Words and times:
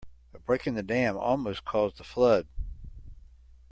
A 0.33 0.39
break 0.39 0.65
in 0.65 0.73
the 0.73 0.81
dam 0.81 1.15
almost 1.15 1.63
caused 1.63 1.99
a 1.99 2.03
flood. 2.03 2.47